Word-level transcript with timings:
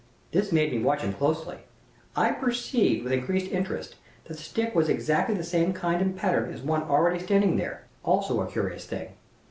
This 0.31 0.51
made 0.51 0.71
me 0.71 0.81
watch 0.81 1.03
him 1.03 1.13
closely. 1.13 1.57
I 2.15 2.31
perceived 2.31 3.03
with 3.03 3.13
increased 3.13 3.51
interest 3.51 3.97
that 4.25 4.35
the 4.35 4.41
stick 4.41 4.73
was 4.73 4.89
exactly 4.89 5.33
of 5.33 5.37
the 5.37 5.43
same 5.43 5.73
kind 5.73 6.01
and 6.01 6.17
pattern 6.17 6.51
as 6.51 6.63
one 6.63 6.81
already 6.81 7.19
standing 7.19 7.57
there, 7.57 7.83
also 8.03 8.41
a 8.41 8.49
curious 8.51 8.85
thing. 8.87 9.09